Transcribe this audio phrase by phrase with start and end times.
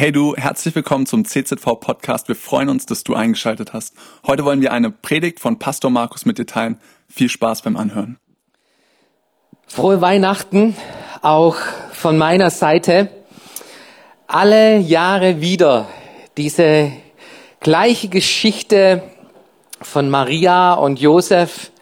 [0.00, 2.28] Hey du, herzlich willkommen zum CZV Podcast.
[2.28, 3.96] Wir freuen uns, dass du eingeschaltet hast.
[4.24, 6.78] Heute wollen wir eine Predigt von Pastor Markus mit dir teilen.
[7.08, 8.16] Viel Spaß beim Anhören.
[9.66, 10.76] Frohe Weihnachten
[11.20, 11.56] auch
[11.90, 13.08] von meiner Seite.
[14.28, 15.88] Alle Jahre wieder
[16.36, 16.92] diese
[17.58, 19.02] gleiche Geschichte
[19.82, 21.72] von Maria und Josef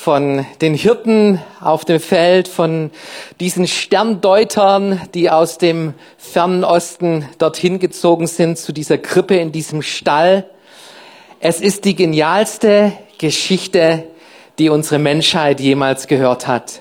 [0.00, 2.90] von den Hirten auf dem Feld, von
[3.38, 9.82] diesen Sterndeutern, die aus dem fernen Osten dorthin gezogen sind zu dieser Krippe in diesem
[9.82, 10.48] Stall.
[11.38, 14.04] Es ist die genialste Geschichte,
[14.58, 16.80] die unsere Menschheit jemals gehört hat.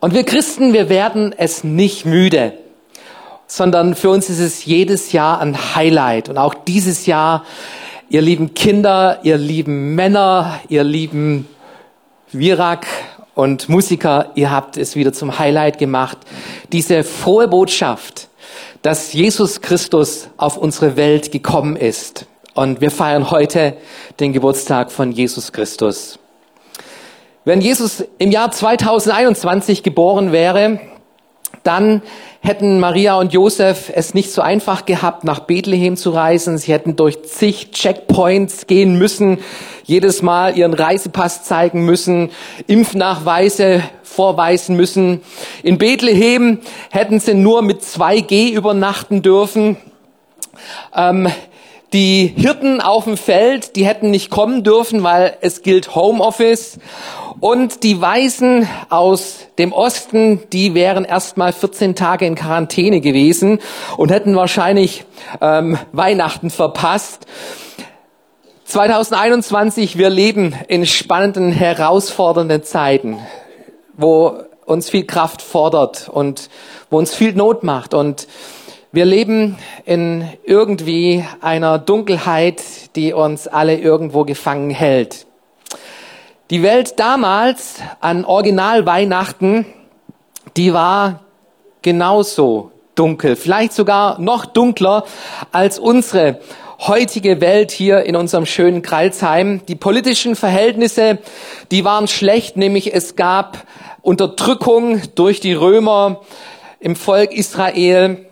[0.00, 2.54] Und wir Christen, wir werden es nicht müde,
[3.46, 6.28] sondern für uns ist es jedes Jahr ein Highlight.
[6.28, 7.44] Und auch dieses Jahr,
[8.08, 11.46] ihr lieben Kinder, ihr lieben Männer, ihr lieben
[12.32, 12.86] Virak
[13.34, 16.18] und Musiker, ihr habt es wieder zum Highlight gemacht.
[16.72, 18.28] Diese frohe Botschaft,
[18.82, 22.26] dass Jesus Christus auf unsere Welt gekommen ist.
[22.54, 23.76] Und wir feiern heute
[24.18, 26.18] den Geburtstag von Jesus Christus.
[27.44, 30.80] Wenn Jesus im Jahr 2021 geboren wäre,
[31.66, 32.02] dann
[32.40, 36.58] hätten Maria und Josef es nicht so einfach gehabt, nach Bethlehem zu reisen.
[36.58, 39.38] Sie hätten durch zig Checkpoints gehen müssen,
[39.84, 42.30] jedes Mal ihren Reisepass zeigen müssen,
[42.66, 45.20] Impfnachweise vorweisen müssen.
[45.62, 49.76] In Bethlehem hätten sie nur mit 2G übernachten dürfen.
[50.94, 51.28] Ähm,
[51.92, 56.78] die Hirten auf dem Feld, die hätten nicht kommen dürfen, weil es gilt Homeoffice.
[57.40, 63.58] Und die Weisen aus dem Osten, die wären erst mal 14 Tage in Quarantäne gewesen
[63.98, 65.04] und hätten wahrscheinlich
[65.42, 67.26] ähm, Weihnachten verpasst.
[68.64, 73.18] 2021, wir leben in spannenden, herausfordernden Zeiten,
[73.94, 76.48] wo uns viel Kraft fordert und
[76.90, 77.92] wo uns viel Not macht.
[77.92, 78.28] Und
[78.92, 82.62] wir leben in irgendwie einer Dunkelheit,
[82.96, 85.26] die uns alle irgendwo gefangen hält.
[86.50, 89.66] Die Welt damals an Original Weihnachten,
[90.56, 91.24] die war
[91.82, 95.04] genauso dunkel, vielleicht sogar noch dunkler
[95.50, 96.38] als unsere
[96.78, 99.62] heutige Welt hier in unserem schönen Kreilsheim.
[99.66, 101.18] Die politischen Verhältnisse,
[101.72, 103.64] die waren schlecht, nämlich es gab
[104.00, 106.20] Unterdrückung durch die Römer
[106.78, 108.24] im Volk Israel.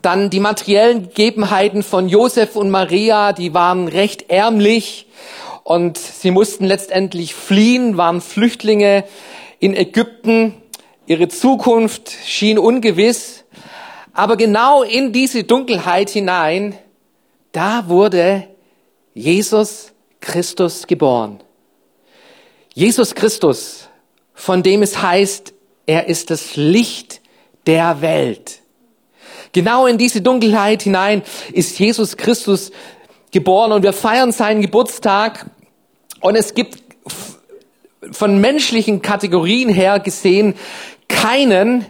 [0.00, 5.06] Dann die materiellen Gegebenheiten von Josef und Maria, die waren recht ärmlich
[5.68, 9.04] und sie mussten letztendlich fliehen, waren Flüchtlinge
[9.58, 10.54] in Ägypten.
[11.04, 13.44] Ihre Zukunft schien ungewiss.
[14.14, 16.74] Aber genau in diese Dunkelheit hinein,
[17.52, 18.48] da wurde
[19.12, 21.40] Jesus Christus geboren.
[22.72, 23.90] Jesus Christus,
[24.32, 25.52] von dem es heißt,
[25.84, 27.20] er ist das Licht
[27.66, 28.60] der Welt.
[29.52, 31.20] Genau in diese Dunkelheit hinein
[31.52, 32.70] ist Jesus Christus
[33.32, 35.50] geboren und wir feiern seinen Geburtstag
[36.20, 36.82] und es gibt
[38.10, 40.54] von menschlichen Kategorien her gesehen
[41.08, 41.86] keinen,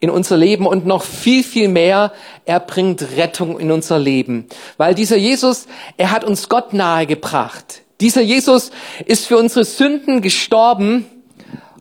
[0.00, 2.12] in unser Leben und noch viel, viel mehr,
[2.44, 4.46] er bringt Rettung in unser Leben.
[4.76, 7.82] Weil dieser Jesus, er hat uns Gott nahe gebracht.
[8.00, 8.72] Dieser Jesus
[9.06, 11.06] ist für unsere Sünden gestorben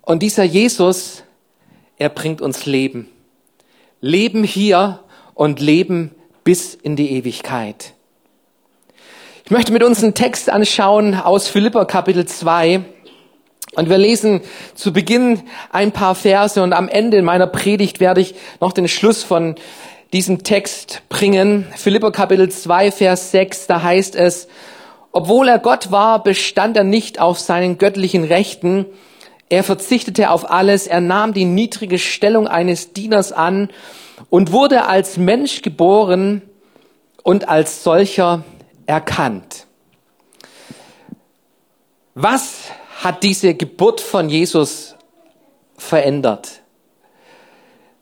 [0.03, 1.23] und dieser Jesus,
[1.97, 3.09] er bringt uns Leben.
[3.99, 4.99] Leben hier
[5.33, 7.93] und Leben bis in die Ewigkeit.
[9.51, 12.85] Ich möchte mit uns einen Text anschauen aus Philippa Kapitel 2.
[13.75, 14.39] Und wir lesen
[14.75, 15.41] zu Beginn
[15.73, 19.55] ein paar Verse und am Ende meiner Predigt werde ich noch den Schluss von
[20.13, 21.67] diesem Text bringen.
[21.75, 24.47] Philippa Kapitel 2, Vers 6, da heißt es,
[25.11, 28.85] obwohl er Gott war, bestand er nicht auf seinen göttlichen Rechten.
[29.49, 30.87] Er verzichtete auf alles.
[30.87, 33.69] Er nahm die niedrige Stellung eines Dieners an
[34.29, 36.41] und wurde als Mensch geboren
[37.23, 38.45] und als solcher
[38.85, 39.67] erkannt.
[42.13, 42.65] Was
[43.01, 44.95] hat diese Geburt von Jesus
[45.77, 46.61] verändert?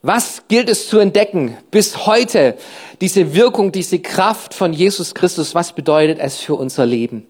[0.02, 2.58] Was gilt es zu entdecken bis heute?
[3.02, 7.28] Diese Wirkung, diese Kraft von Jesus Christus, was bedeutet es für unser Leben?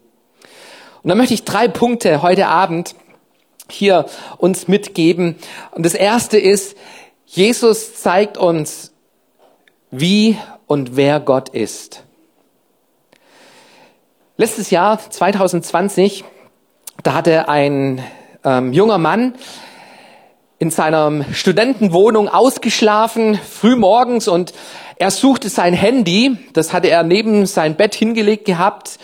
[1.01, 2.95] Und da möchte ich drei Punkte heute Abend
[3.71, 4.05] hier
[4.37, 5.35] uns mitgeben.
[5.71, 6.77] Und das erste ist,
[7.25, 8.93] Jesus zeigt uns,
[9.91, 10.37] wie
[10.67, 12.03] und wer Gott ist.
[14.39, 16.23] Letztes Jahr, 2020,
[17.03, 18.01] da hatte ein
[18.45, 19.33] ähm, junger Mann
[20.59, 24.53] in seiner Studentenwohnung ausgeschlafen, früh morgens und
[24.95, 28.97] er suchte sein Handy, das hatte er neben sein Bett hingelegt gehabt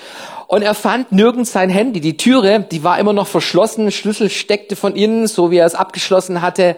[0.47, 1.99] und er fand nirgends sein Handy.
[1.99, 5.75] Die Türe, die war immer noch verschlossen, Schlüssel steckte von innen, so wie er es
[5.75, 6.77] abgeschlossen hatte.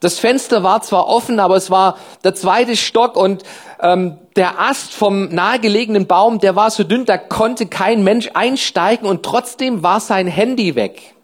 [0.00, 3.42] Das Fenster war zwar offen, aber es war der zweite Stock und
[3.80, 9.08] ähm, der Ast vom nahegelegenen Baum, der war so dünn, da konnte kein Mensch einsteigen
[9.08, 11.14] und trotzdem war sein Handy weg.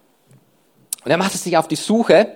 [1.04, 2.28] Und er machte sich auf die Suche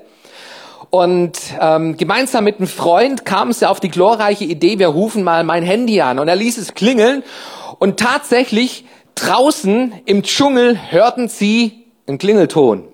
[0.90, 5.42] und ähm, gemeinsam mit einem Freund kam sie auf die glorreiche Idee, wir rufen mal
[5.44, 6.18] mein Handy an.
[6.18, 7.22] Und er ließ es klingeln
[7.78, 8.84] und tatsächlich
[9.14, 12.88] draußen im Dschungel hörten sie einen Klingelton.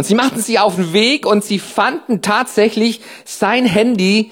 [0.00, 4.30] Und sie machten sich auf den Weg und sie fanden tatsächlich sein Handy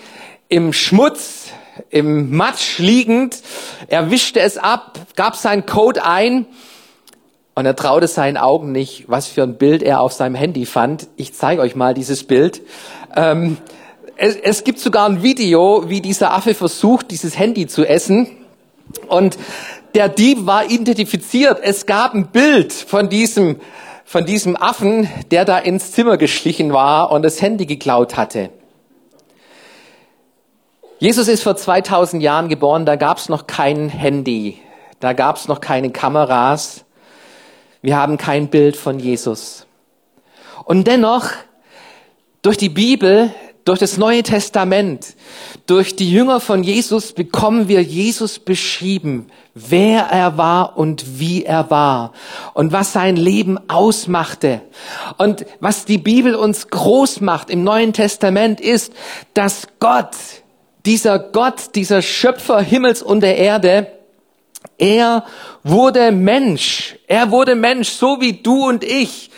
[0.48, 1.48] im Schmutz,
[1.90, 3.42] im Matsch liegend.
[3.88, 6.46] Er wischte es ab, gab seinen Code ein
[7.54, 11.06] und er traute seinen Augen nicht, was für ein Bild er auf seinem Handy fand.
[11.16, 12.62] Ich zeige euch mal dieses Bild.
[13.14, 13.58] Ähm,
[14.16, 18.26] es, es gibt sogar ein Video, wie dieser Affe versucht, dieses Handy zu essen.
[19.06, 19.36] Und
[19.94, 21.58] der Dieb war identifiziert.
[21.62, 23.60] Es gab ein Bild von diesem,
[24.08, 28.48] von diesem Affen, der da ins Zimmer geschlichen war und das Handy geklaut hatte.
[30.98, 34.62] Jesus ist vor 2000 Jahren geboren, da gab es noch kein Handy,
[34.98, 36.86] da gab es noch keine Kameras.
[37.82, 39.66] Wir haben kein Bild von Jesus.
[40.64, 41.26] Und dennoch,
[42.40, 43.30] durch die Bibel,
[43.68, 45.14] durch das Neue Testament,
[45.66, 51.68] durch die Jünger von Jesus bekommen wir Jesus beschrieben, wer er war und wie er
[51.68, 52.14] war
[52.54, 54.62] und was sein Leben ausmachte.
[55.18, 58.94] Und was die Bibel uns groß macht im Neuen Testament ist,
[59.34, 60.16] dass Gott,
[60.86, 63.88] dieser Gott, dieser Schöpfer Himmels und der Erde,
[64.78, 65.26] er
[65.62, 66.96] wurde Mensch.
[67.06, 69.30] Er wurde Mensch, so wie du und ich.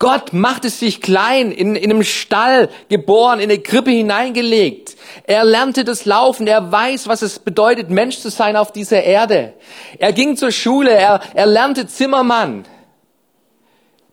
[0.00, 4.96] Gott machte sich klein, in, in einem Stall geboren, in eine Krippe hineingelegt.
[5.24, 6.46] Er lernte das Laufen.
[6.46, 9.52] Er weiß, was es bedeutet, Mensch zu sein auf dieser Erde.
[9.98, 10.90] Er ging zur Schule.
[10.90, 12.64] Er, er lernte Zimmermann.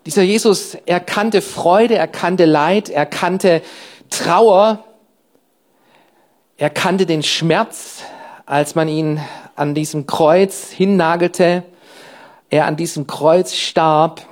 [0.06, 3.62] Dieser Jesus, er kannte Freude, er kannte Leid, er kannte
[4.10, 4.84] Trauer.
[6.58, 8.04] Er kannte den Schmerz,
[8.46, 9.22] als man ihn
[9.56, 11.64] an diesem Kreuz hinnagelte,
[12.50, 14.26] er an diesem Kreuz starb,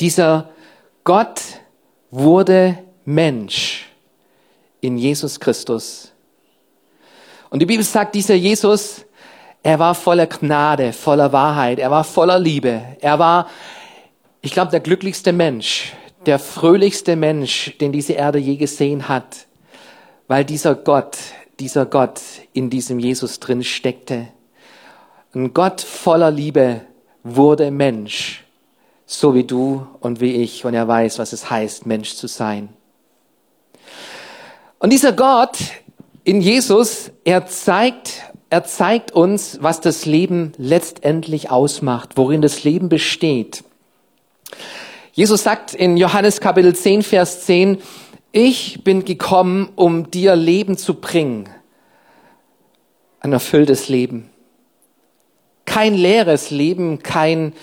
[0.00, 0.50] dieser
[1.04, 1.40] Gott
[2.10, 3.86] wurde Mensch
[4.80, 6.12] in Jesus Christus.
[7.50, 9.04] Und die Bibel sagt, dieser Jesus,
[9.62, 13.48] er war voller Gnade, voller Wahrheit, er war voller Liebe, er war,
[14.42, 15.94] ich glaube, der glücklichste Mensch,
[16.26, 19.46] der fröhlichste Mensch, den diese Erde je gesehen hat,
[20.26, 21.16] weil dieser Gott,
[21.58, 22.20] dieser Gott
[22.52, 24.28] in diesem Jesus drin steckte.
[25.34, 26.82] Ein Gott voller Liebe
[27.24, 28.44] wurde Mensch,
[29.10, 32.68] so wie du und wie ich, und er weiß, was es heißt, Mensch zu sein.
[34.78, 35.56] Und dieser Gott
[36.24, 42.90] in Jesus, er zeigt, er zeigt uns, was das Leben letztendlich ausmacht, worin das Leben
[42.90, 43.64] besteht.
[45.12, 47.78] Jesus sagt in Johannes Kapitel 10, Vers 10,
[48.30, 51.48] ich bin gekommen, um dir Leben zu bringen.
[53.20, 54.28] Ein erfülltes Leben.
[55.64, 57.54] Kein leeres Leben, kein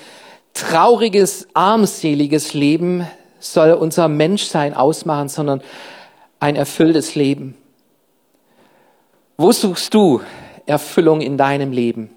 [0.56, 3.06] trauriges, armseliges Leben
[3.40, 5.62] soll unser Menschsein ausmachen, sondern
[6.40, 7.56] ein erfülltes Leben.
[9.38, 10.22] Wo suchst du
[10.66, 12.10] Erfüllung in deinem Leben?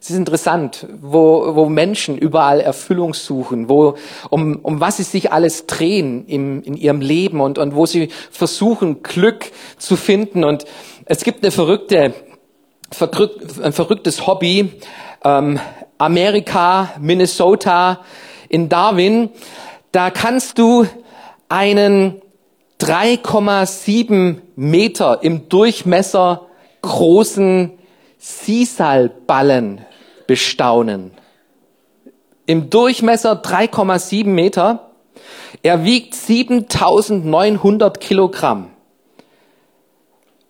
[0.00, 3.96] Es ist interessant, wo, wo Menschen überall Erfüllung suchen, wo,
[4.30, 8.08] um, um was sie sich alles drehen im, in ihrem Leben und, und wo sie
[8.30, 10.42] versuchen, Glück zu finden.
[10.42, 10.64] Und
[11.04, 12.14] es gibt eine verrückte,
[12.98, 14.72] ein verrücktes Hobby,
[15.24, 15.60] ähm,
[15.98, 18.00] Amerika, Minnesota,
[18.48, 19.30] in Darwin.
[19.92, 20.86] Da kannst du
[21.48, 22.20] einen
[22.80, 26.46] 3,7 Meter im Durchmesser
[26.82, 27.78] großen
[28.18, 29.84] Sisalballen
[30.26, 31.12] bestaunen.
[32.46, 34.90] Im Durchmesser 3,7 Meter.
[35.62, 38.70] Er wiegt 7900 Kilogramm.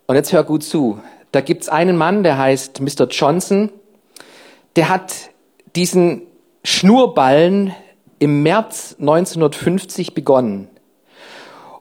[0.06, 1.00] Und jetzt hör gut zu.
[1.32, 3.06] Da gibt's einen Mann, der heißt Mr.
[3.08, 3.70] Johnson.
[4.76, 5.30] Der hat
[5.76, 6.22] diesen
[6.64, 7.74] Schnurballen
[8.18, 10.68] im März 1950 begonnen.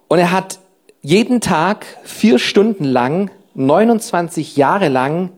[0.07, 0.59] Und er hat
[1.01, 5.31] jeden Tag vier Stunden lang, 29 Jahre lang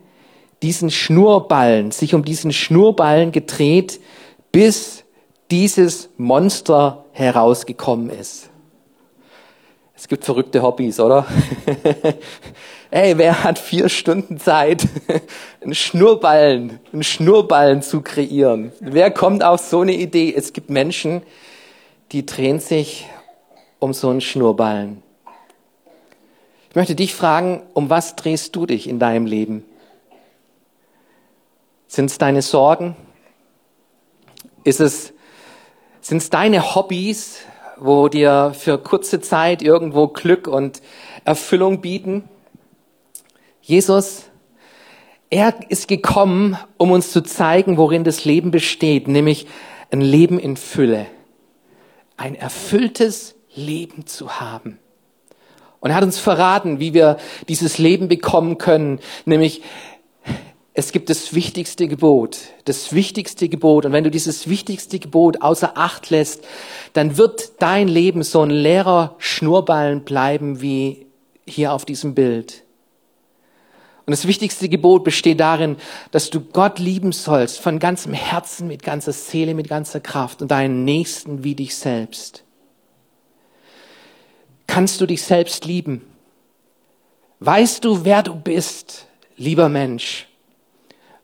[0.62, 4.00] diesen Schnurballen, sich um diesen Schnurballen gedreht,
[4.52, 5.04] bis
[5.50, 8.51] dieses Monster herausgekommen ist.
[9.96, 11.26] Es gibt verrückte Hobbys, oder?
[12.92, 14.88] Ey, wer hat vier Stunden Zeit,
[15.62, 18.72] einen Schnurballen, einen Schnurballen zu kreieren?
[18.80, 20.34] Wer kommt auf so eine Idee?
[20.36, 21.22] Es gibt Menschen,
[22.12, 23.08] die drehen sich
[23.80, 25.02] um so einen Schnurballen.
[26.70, 29.66] Ich möchte dich fragen, um was drehst du dich in deinem Leben?
[31.88, 32.96] Sind es deine Sorgen?
[34.64, 35.14] Ist es,
[36.00, 37.40] sind es deine Hobbys,
[37.82, 40.82] wo dir für kurze Zeit irgendwo Glück und
[41.26, 42.30] Erfüllung bieten?
[43.62, 44.26] Jesus,
[45.32, 49.48] er ist gekommen, um uns zu zeigen, worin das Leben besteht, nämlich
[49.90, 51.08] ein Leben in Fülle,
[52.18, 54.78] ein erfülltes Leben zu haben.
[55.80, 57.18] Und er hat uns verraten, wie wir
[57.50, 59.64] dieses Leben bekommen können, nämlich
[60.74, 63.86] es gibt das wichtigste Gebot, das wichtigste Gebot.
[63.86, 66.46] Und wenn du dieses wichtigste Gebot außer Acht lässt,
[66.94, 71.08] dann wird dein Leben so ein leerer Schnurballen bleiben wie
[71.46, 72.64] hier auf diesem Bild.
[74.06, 75.76] Und das wichtigste Gebot besteht darin,
[76.12, 80.50] dass du Gott lieben sollst von ganzem Herzen, mit ganzer Seele, mit ganzer Kraft und
[80.52, 82.44] deinen Nächsten wie dich selbst.
[84.68, 86.02] Kannst du dich selbst lieben?
[87.42, 90.31] Weißt du, wer du bist, lieber Mensch?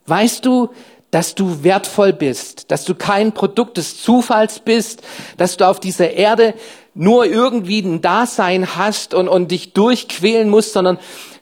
[0.07, 0.69] Weißt du,
[1.11, 5.01] dass du wertvoll bist, dass du kein Produkt des Zufalls bist,
[5.37, 6.53] dass du auf dieser Erde
[6.93, 10.97] nur irgendwie ein Dasein hast und, und dich durchquälen musst, sondern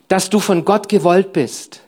[0.08, 1.80] dass du von Gott gewollt bist,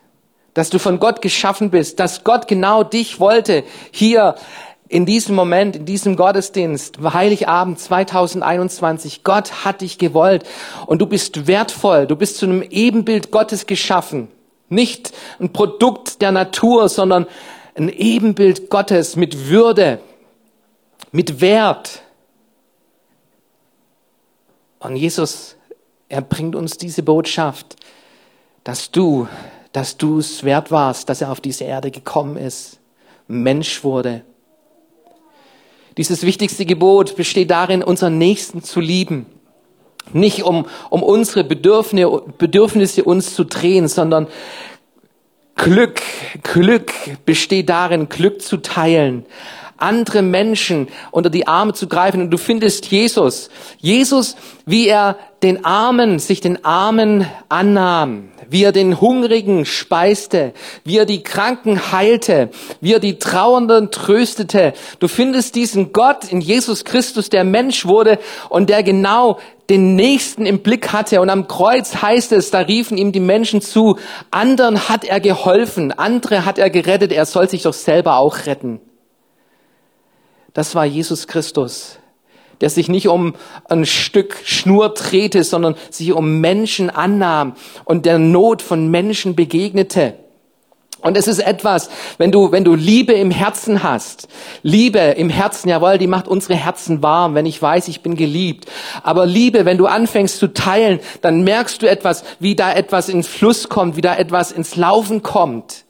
[0.55, 4.35] dass du von Gott geschaffen bist, dass Gott genau dich wollte, hier
[4.89, 10.45] in diesem Moment, in diesem Gottesdienst, Heiligabend 2021, Gott hat dich gewollt
[10.87, 14.29] und du bist wertvoll, du bist zu einem Ebenbild Gottes geschaffen.
[14.69, 17.27] Nicht ein Produkt der Natur, sondern
[17.75, 20.01] ein Ebenbild Gottes mit Würde,
[21.13, 22.03] mit Wert.
[24.81, 25.57] Und Jesus,
[26.09, 27.77] er bringt uns diese Botschaft
[28.69, 29.27] dass du,
[29.73, 32.81] dass du es wert warst, dass er auf diese Erde gekommen ist,
[33.27, 34.27] Mensch wurde.
[35.97, 39.25] Dieses wichtigste Gebot besteht darin, unseren Nächsten zu lieben.
[40.13, 44.27] Nicht um, um unsere Bedürfnisse, Bedürfnisse uns zu drehen, sondern
[45.57, 46.01] Glück,
[46.45, 46.93] Glück
[47.25, 49.27] besteht darin, Glück zu teilen,
[49.77, 52.23] andere Menschen unter die Arme zu greifen.
[52.23, 53.51] Und du findest Jesus.
[53.79, 54.37] Jesus,
[54.67, 60.53] wie er den Armen, sich den Armen annahm, wie er den Hungrigen speiste,
[60.85, 62.51] wie er die Kranken heilte,
[62.81, 64.73] wie er die Trauernden tröstete.
[64.99, 69.39] Du findest diesen Gott in Jesus Christus, der Mensch wurde und der genau
[69.71, 71.21] den Nächsten im Blick hatte.
[71.21, 73.99] Und am Kreuz heißt es, da riefen ihm die Menschen zu,
[74.31, 78.81] anderen hat er geholfen, andere hat er gerettet, er soll sich doch selber auch retten.
[80.55, 81.99] Das war Jesus Christus
[82.61, 83.35] der sich nicht um
[83.69, 90.15] ein Stück Schnur drehte, sondern sich um Menschen annahm und der Not von Menschen begegnete.
[91.01, 94.27] Und es ist etwas, wenn du, wenn du Liebe im Herzen hast,
[94.63, 98.67] Liebe im Herzen, jawohl, die macht unsere Herzen warm, wenn ich weiß, ich bin geliebt.
[99.05, 103.29] Aber Liebe, wenn du anfängst zu teilen, dann merkst du etwas, wie da etwas ins
[103.29, 105.85] Fluss kommt, wie da etwas ins Laufen kommt.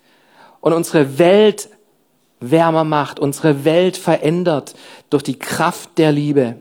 [0.60, 1.70] Und unsere Welt
[2.40, 4.74] wärmer macht, unsere Welt verändert
[5.10, 6.56] durch die Kraft der Liebe.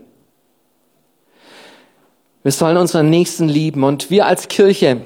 [2.42, 5.02] Wir sollen unseren Nächsten lieben und wir als Kirche,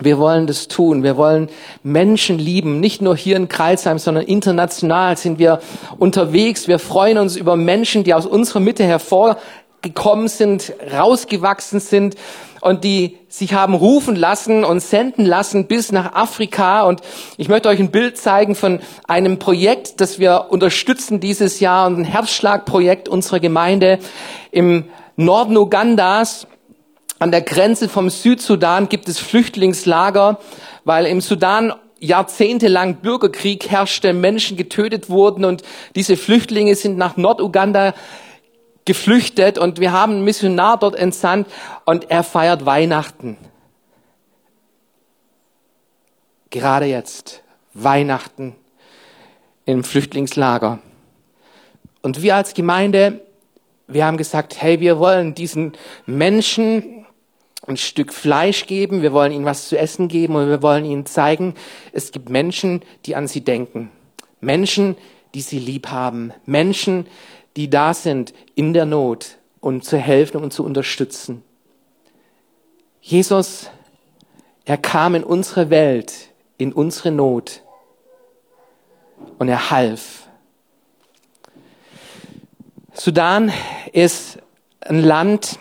[0.00, 1.02] wir wollen das tun.
[1.02, 1.48] Wir wollen
[1.82, 2.78] Menschen lieben.
[2.78, 5.60] Nicht nur hier in Kreilsheim, sondern international sind wir
[5.98, 6.68] unterwegs.
[6.68, 12.14] Wir freuen uns über Menschen, die aus unserer Mitte hervorgekommen sind, rausgewachsen sind
[12.60, 16.82] und die sich haben rufen lassen und senden lassen bis nach Afrika.
[16.82, 17.00] Und
[17.36, 22.04] ich möchte euch ein Bild zeigen von einem Projekt, das wir unterstützen dieses Jahr, ein
[22.04, 23.98] Herzschlagprojekt unserer Gemeinde
[24.50, 24.84] im
[25.16, 26.46] Norden Ugandas.
[27.18, 30.38] An der Grenze vom Südsudan gibt es Flüchtlingslager,
[30.84, 35.62] weil im Sudan jahrzehntelang Bürgerkrieg herrschte, Menschen getötet wurden und
[35.94, 37.94] diese Flüchtlinge sind nach Norduganda
[38.88, 41.46] geflüchtet und wir haben einen Missionar dort entsandt
[41.84, 43.36] und er feiert Weihnachten.
[46.48, 47.42] Gerade jetzt,
[47.74, 48.56] Weihnachten
[49.66, 50.78] im Flüchtlingslager.
[52.00, 53.20] Und wir als Gemeinde,
[53.86, 55.72] wir haben gesagt, hey, wir wollen diesen
[56.06, 57.04] Menschen
[57.66, 61.04] ein Stück Fleisch geben, wir wollen ihnen was zu essen geben und wir wollen ihnen
[61.04, 61.54] zeigen,
[61.92, 63.90] es gibt Menschen, die an sie denken.
[64.40, 64.96] Menschen,
[65.34, 66.32] die sie lieb haben.
[66.46, 67.06] Menschen,
[67.58, 71.42] die da sind in der Not und zu helfen und zu unterstützen.
[73.00, 73.68] Jesus,
[74.64, 77.62] er kam in unsere Welt, in unsere Not
[79.40, 80.28] und er half.
[82.92, 83.52] Sudan
[83.92, 84.38] ist
[84.80, 85.58] ein Land,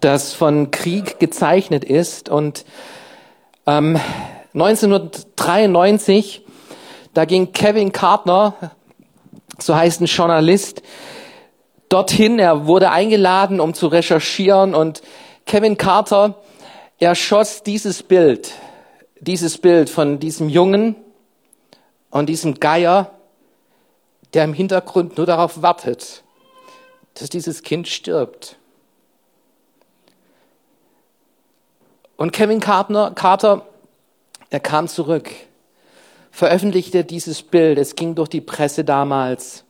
[0.00, 2.64] das von Krieg gezeichnet ist und
[3.66, 3.98] Ähm,
[4.52, 6.44] 1993,
[7.14, 8.72] da ging Kevin Cartner,
[9.58, 10.82] so heißt ein Journalist,
[11.88, 12.38] dorthin.
[12.38, 15.02] Er wurde eingeladen, um zu recherchieren und
[15.46, 16.42] Kevin Carter,
[16.98, 18.52] er schoss dieses Bild,
[19.20, 20.96] dieses Bild von diesem Jungen
[22.10, 23.10] und diesem Geier,
[24.32, 26.22] der im Hintergrund nur darauf wartet,
[27.14, 28.56] dass dieses Kind stirbt.
[32.16, 33.66] Und Kevin Carter, Carter,
[34.50, 35.30] er kam zurück,
[36.34, 37.78] veröffentlichte dieses Bild.
[37.78, 39.64] Es ging durch die Presse damals.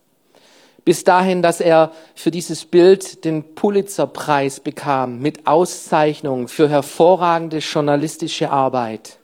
[0.86, 8.50] Bis dahin, dass er für dieses Bild den Pulitzerpreis bekam mit Auszeichnung für hervorragende journalistische
[8.50, 9.18] Arbeit.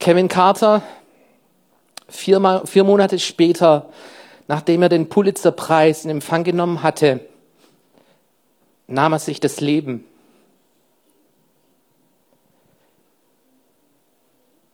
[0.00, 0.82] Kevin Carter,
[2.08, 3.90] vier, vier Monate später,
[4.48, 7.20] nachdem er den Pulitzerpreis in Empfang genommen hatte,
[8.86, 10.04] nahm er sich das Leben,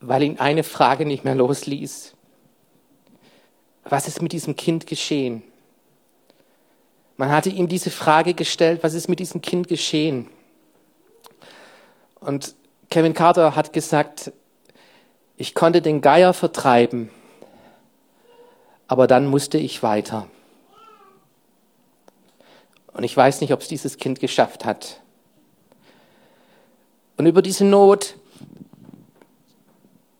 [0.08, 2.14] weil ihn eine Frage nicht mehr losließ.
[3.84, 5.42] Was ist mit diesem Kind geschehen?
[7.18, 10.28] Man hatte ihm diese Frage gestellt, was ist mit diesem Kind geschehen?
[12.20, 12.54] Und
[12.90, 14.32] Kevin Carter hat gesagt,
[15.36, 17.10] ich konnte den Geier vertreiben,
[18.86, 20.26] aber dann musste ich weiter.
[22.92, 25.00] Und ich weiß nicht, ob es dieses Kind geschafft hat.
[27.16, 28.17] Und über diese Not,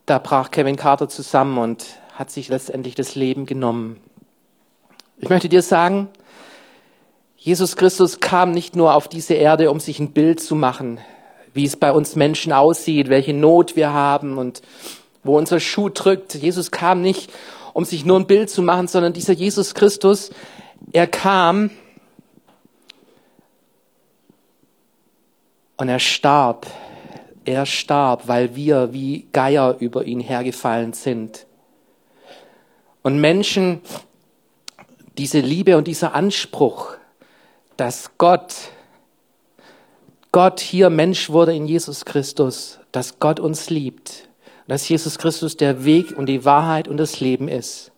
[0.09, 1.85] da brach Kevin Carter zusammen und
[2.15, 4.01] hat sich letztendlich das Leben genommen.
[5.19, 6.09] Ich möchte dir sagen,
[7.37, 10.99] Jesus Christus kam nicht nur auf diese Erde, um sich ein Bild zu machen,
[11.55, 14.63] wie es bei uns Menschen aussieht, welche Not wir haben und
[15.23, 16.35] wo unser Schuh drückt.
[16.35, 17.33] Jesus kam nicht,
[17.75, 20.31] um sich nur ein Bild zu machen, sondern dieser Jesus Christus,
[20.93, 21.71] er kam,
[25.81, 26.67] Und er starb.
[27.49, 31.47] Er starb, weil wir wie Geier über ihn hergefallen sind.
[33.01, 33.81] Und Menschen,
[35.17, 36.99] diese Liebe und dieser Anspruch,
[37.79, 38.55] dass Gott,
[40.31, 44.29] Gott hier Mensch wurde in Jesus Christus, dass Gott uns liebt,
[44.67, 47.93] dass Jesus Christus der Weg und die Wahrheit und das Leben ist.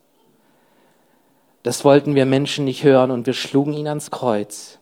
[1.64, 4.78] Das wollten wir Menschen nicht hören und wir schlugen ihn ans Kreuz.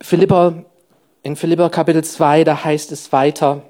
[0.00, 0.64] Philippa,
[1.26, 3.62] in Philippa Kapitel 2, da heißt es weiter,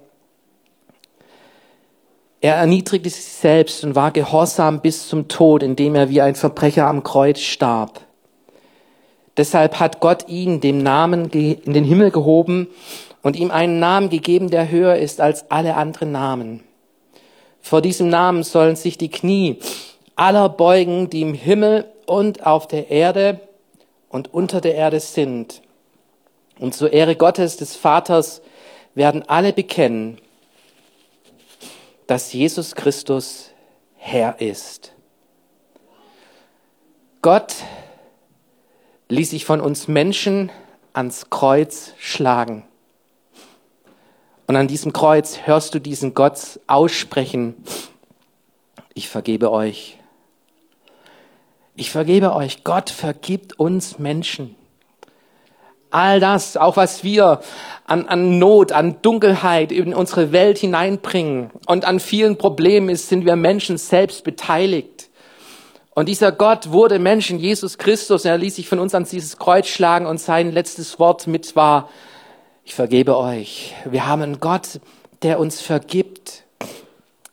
[2.42, 6.86] er erniedrigte sich selbst und war gehorsam bis zum Tod, indem er wie ein Verbrecher
[6.86, 8.02] am Kreuz starb.
[9.38, 12.68] Deshalb hat Gott ihn dem Namen in den Himmel gehoben
[13.22, 16.62] und ihm einen Namen gegeben, der höher ist als alle anderen Namen.
[17.62, 19.60] Vor diesem Namen sollen sich die Knie
[20.14, 23.40] aller beugen, die im Himmel und auf der Erde
[24.10, 25.62] und unter der Erde sind
[26.58, 28.42] und zur Ehre Gottes, des Vaters,
[28.94, 30.18] werden alle bekennen,
[32.06, 33.50] dass Jesus Christus
[33.96, 34.92] Herr ist.
[37.22, 37.54] Gott
[39.08, 40.50] ließ sich von uns Menschen
[40.92, 42.64] ans Kreuz schlagen.
[44.46, 47.56] Und an diesem Kreuz hörst du diesen Gott aussprechen,
[48.94, 49.98] ich vergebe euch.
[51.74, 52.64] Ich vergebe euch.
[52.64, 54.56] Gott vergibt uns Menschen.
[55.90, 57.40] All das, auch was wir
[57.86, 63.24] an, an Not, an Dunkelheit in unsere Welt hineinbringen und an vielen Problemen ist, sind
[63.24, 65.08] wir Menschen selbst beteiligt.
[65.94, 68.24] Und dieser Gott wurde Mensch in Jesus Christus.
[68.24, 71.88] Er ließ sich von uns an dieses Kreuz schlagen und sein letztes Wort mit war,
[72.64, 73.74] ich vergebe euch.
[73.84, 74.80] Wir haben einen Gott,
[75.22, 76.45] der uns vergibt.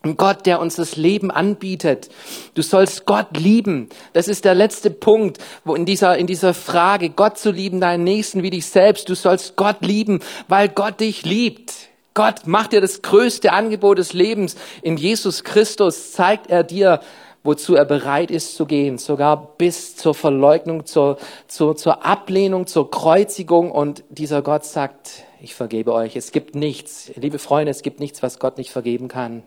[0.06, 2.10] Ein Gott, der uns das Leben anbietet.
[2.56, 3.88] Du sollst Gott lieben.
[4.12, 8.04] Das ist der letzte Punkt, wo in dieser, in dieser Frage, Gott zu lieben, deinen
[8.04, 9.08] Nächsten wie dich selbst.
[9.08, 11.72] Du sollst Gott lieben, weil Gott dich liebt.
[12.14, 14.58] Gott macht dir das größte Angebot des Lebens.
[14.82, 17.00] In Jesus Christus zeigt er dir,
[17.46, 22.92] wozu er bereit ist zu gehen, sogar bis zur Verleugnung, zur, zur, zur Ablehnung, zur
[22.92, 23.72] Kreuzigung.
[23.72, 26.18] Und dieser Gott sagt, ich vergebe euch.
[26.18, 29.44] Es gibt nichts, liebe Freunde, es gibt nichts, was Gott nicht vergeben kann.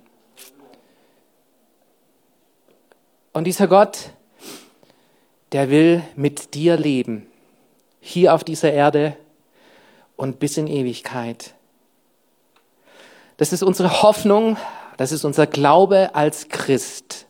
[3.36, 4.12] Und dieser Gott,
[5.52, 7.26] der will mit dir leben,
[8.00, 9.14] hier auf dieser Erde
[10.16, 11.52] und bis in Ewigkeit.
[13.36, 14.56] Das ist unsere Hoffnung,
[14.96, 17.26] das ist unser Glaube als Christ,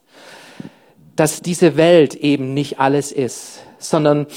[1.16, 4.28] dass diese Welt eben nicht alles ist, sondern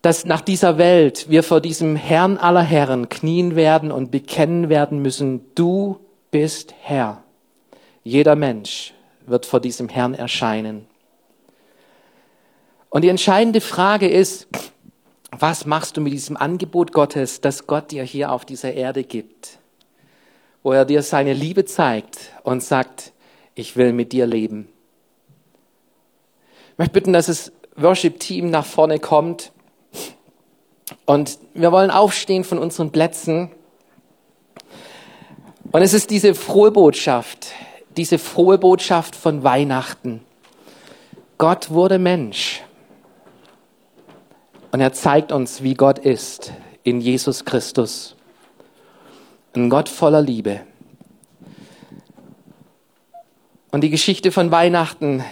[0.00, 5.02] dass nach dieser Welt wir vor diesem Herrn aller Herren knien werden und bekennen werden
[5.02, 5.98] müssen, du
[6.30, 7.24] bist Herr.
[8.04, 8.94] Jeder Mensch
[9.28, 10.86] wird vor diesem Herrn erscheinen.
[12.90, 14.48] Und die entscheidende Frage ist,
[15.30, 19.58] Was machst du mit diesem Angebot Gottes, das Gott dir hier auf dieser Erde gibt?
[20.62, 23.12] Wo er dir seine Liebe zeigt und sagt,
[23.54, 24.68] ich will mit dir leben.
[26.72, 29.52] Ich möchte bitten, dass das Worship-Team nach vorne kommt.
[31.04, 33.50] Und wir wollen aufstehen von unseren Plätzen.
[35.70, 37.48] Und es ist diese frohe Botschaft,
[37.98, 40.20] diese frohe Botschaft von Weihnachten.
[41.36, 42.62] Gott wurde Mensch.
[44.70, 46.52] Und er zeigt uns, wie Gott ist
[46.84, 48.14] in Jesus Christus.
[49.56, 50.60] Ein Gott voller Liebe.
[53.72, 55.24] Und die Geschichte von Weihnachten,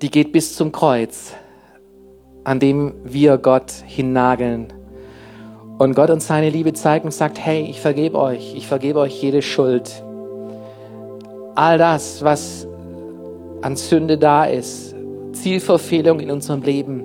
[0.00, 1.34] die geht bis zum Kreuz,
[2.44, 4.72] an dem wir Gott hinnageln.
[5.76, 9.22] Und Gott uns seine Liebe zeigt und sagt, hey, ich vergebe euch, ich vergebe euch
[9.22, 10.02] jede Schuld.
[11.58, 12.68] All das, was
[13.62, 14.94] an Sünde da ist,
[15.32, 17.02] Zielverfehlung in unserem Leben.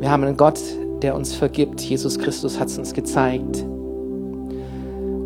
[0.00, 0.58] Wir haben einen Gott,
[1.02, 1.80] der uns vergibt.
[1.80, 3.64] Jesus Christus hat es uns gezeigt.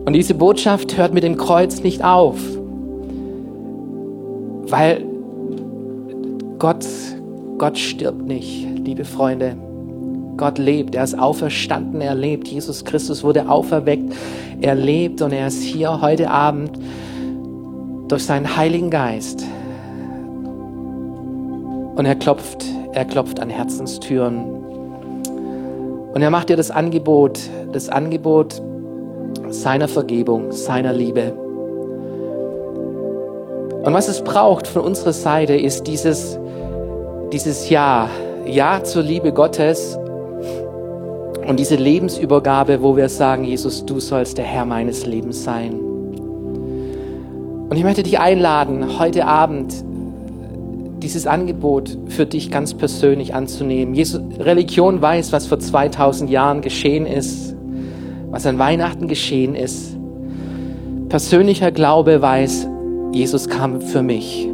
[0.04, 2.36] Und diese Botschaft hört mit dem Kreuz nicht auf,
[4.68, 5.02] weil
[6.58, 6.84] Gott,
[7.56, 9.56] Gott stirbt nicht, liebe Freunde.
[10.36, 12.46] Gott lebt, er ist auferstanden, er lebt.
[12.46, 14.12] Jesus Christus wurde auferweckt,
[14.60, 16.78] er lebt und er ist hier heute Abend
[18.08, 19.44] durch seinen Heiligen Geist.
[21.96, 24.44] Und er klopft, er klopft an Herzenstüren.
[26.12, 27.40] Und er macht dir das Angebot,
[27.72, 28.62] das Angebot
[29.48, 31.32] seiner Vergebung, seiner Liebe.
[33.84, 36.38] Und was es braucht von unserer Seite ist dieses,
[37.32, 38.10] dieses Ja,
[38.44, 39.96] Ja zur Liebe Gottes
[41.46, 45.95] und diese Lebensübergabe, wo wir sagen, Jesus, du sollst der Herr meines Lebens sein.
[47.68, 49.74] Und ich möchte dich einladen, heute Abend
[51.02, 53.94] dieses Angebot für dich ganz persönlich anzunehmen.
[53.94, 57.54] Jesus, Religion weiß, was vor 2000 Jahren geschehen ist,
[58.30, 59.96] was an Weihnachten geschehen ist.
[61.08, 62.68] Persönlicher Glaube weiß,
[63.12, 64.48] Jesus kam für mich.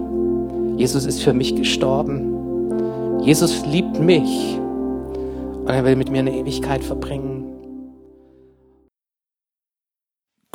[0.76, 3.20] Jesus ist für mich gestorben.
[3.22, 4.58] Jesus liebt mich
[5.60, 7.41] und er will mit mir eine Ewigkeit verbringen.